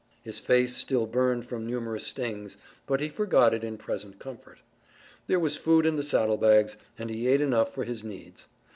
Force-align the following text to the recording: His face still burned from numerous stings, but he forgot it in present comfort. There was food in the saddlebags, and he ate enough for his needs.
His 0.23 0.39
face 0.39 0.75
still 0.75 1.05
burned 1.05 1.45
from 1.45 1.67
numerous 1.67 2.07
stings, 2.07 2.57
but 2.87 3.01
he 3.01 3.07
forgot 3.07 3.53
it 3.53 3.63
in 3.63 3.77
present 3.77 4.17
comfort. 4.17 4.57
There 5.27 5.37
was 5.39 5.57
food 5.57 5.85
in 5.85 5.95
the 5.95 6.01
saddlebags, 6.01 6.75
and 6.97 7.07
he 7.07 7.27
ate 7.27 7.39
enough 7.39 7.71
for 7.71 7.83
his 7.83 8.03
needs. 8.03 8.47